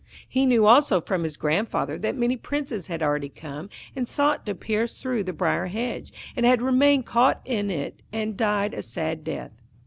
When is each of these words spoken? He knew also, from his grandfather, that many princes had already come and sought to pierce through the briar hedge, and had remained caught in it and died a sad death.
He 0.27 0.47
knew 0.47 0.65
also, 0.65 0.99
from 0.99 1.21
his 1.21 1.37
grandfather, 1.37 1.99
that 1.99 2.17
many 2.17 2.35
princes 2.35 2.87
had 2.87 3.03
already 3.03 3.29
come 3.29 3.69
and 3.95 4.07
sought 4.07 4.47
to 4.47 4.55
pierce 4.55 4.99
through 4.99 5.25
the 5.25 5.31
briar 5.31 5.67
hedge, 5.67 6.11
and 6.35 6.43
had 6.43 6.59
remained 6.59 7.05
caught 7.05 7.39
in 7.45 7.69
it 7.69 8.01
and 8.11 8.35
died 8.35 8.73
a 8.73 8.81
sad 8.81 9.23
death. 9.23 9.51